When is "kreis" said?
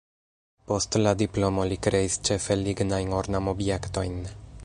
1.89-2.17